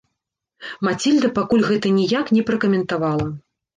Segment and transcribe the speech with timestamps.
[0.87, 3.33] Мацільда пакуль гэта ніяк не пракаментавала.